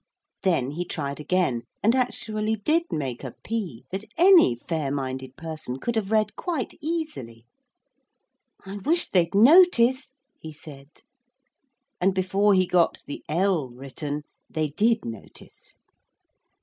Then 0.41 0.71
he 0.71 0.83
tried 0.83 1.19
again 1.19 1.61
and 1.83 1.93
actually 1.93 2.55
did 2.55 2.85
make 2.89 3.23
a 3.23 3.35
'P' 3.43 3.85
that 3.91 4.03
any 4.17 4.55
fair 4.55 4.89
minded 4.89 5.37
person 5.37 5.77
could 5.77 5.95
have 5.95 6.09
read 6.09 6.35
quite 6.35 6.73
easily. 6.81 7.45
'I 8.65 8.77
wish 8.77 9.11
they'd 9.11 9.35
notice,' 9.35 10.15
he 10.39 10.53
said, 10.53 10.89
and 12.01 12.15
before 12.15 12.55
he 12.55 12.65
got 12.65 13.03
the 13.05 13.23
'l' 13.29 13.69
written 13.69 14.23
they 14.49 14.69
did 14.69 15.05
notice. 15.05 15.75